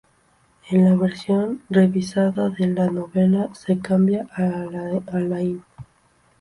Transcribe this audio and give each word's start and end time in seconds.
En 0.71 0.83
la 0.83 0.95
versión 0.95 1.61
revisada 1.69 2.49
de 2.49 2.65
la 2.65 2.87
novela 2.89 3.53
se 3.53 3.77
cambia 3.77 4.27
a 4.35 4.63
Alain. 5.15 5.63